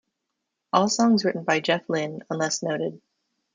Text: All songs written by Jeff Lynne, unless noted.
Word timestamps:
All 0.73 0.89
songs 0.89 1.23
written 1.23 1.43
by 1.43 1.59
Jeff 1.59 1.87
Lynne, 1.87 2.23
unless 2.31 2.63
noted. 2.63 2.99